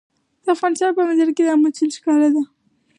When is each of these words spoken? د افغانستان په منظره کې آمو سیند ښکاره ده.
د 0.43 0.45
افغانستان 0.55 0.91
په 0.97 1.01
منظره 1.07 1.31
کې 1.37 1.51
آمو 1.53 1.69
سیند 1.77 1.95
ښکاره 1.97 2.29
ده. 2.35 2.41